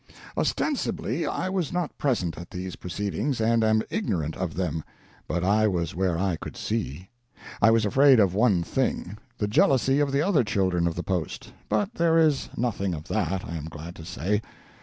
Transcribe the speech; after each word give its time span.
Ostensibly 0.35 1.27
I 1.27 1.47
was 1.47 1.71
not 1.71 1.95
present 1.99 2.35
at 2.35 2.49
these 2.49 2.75
proceedings, 2.75 3.39
and 3.39 3.63
am 3.63 3.83
ignorant 3.91 4.35
of 4.35 4.55
them; 4.55 4.83
but 5.27 5.43
I 5.43 5.67
was 5.67 5.93
where 5.93 6.17
I 6.17 6.37
could 6.37 6.57
see. 6.57 7.09
I 7.61 7.69
was 7.69 7.85
afraid 7.85 8.19
of 8.19 8.33
one 8.33 8.63
thing—the 8.63 9.47
jealousy 9.47 9.99
of 9.99 10.11
the 10.11 10.23
other 10.23 10.43
children 10.43 10.87
of 10.87 10.95
the 10.95 11.03
post; 11.03 11.53
but 11.69 11.93
there 11.93 12.17
is 12.17 12.49
nothing 12.57 12.95
of 12.95 13.09
that, 13.09 13.45
I 13.45 13.55
am 13.55 13.65
glad 13.65 13.95
to 13.97 14.03
say. 14.03 14.41